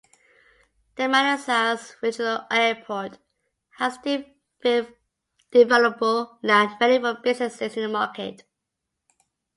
The 0.95 1.07
Manassas 1.07 1.95
Regional 2.01 2.47
Airport 2.49 3.19
has 3.77 3.99
developable 3.99 4.95
land 6.41 6.71
ready 6.81 6.97
for 6.97 7.21
businesses 7.23 7.77
in 7.77 7.83
the 7.83 7.87
market. 7.89 8.43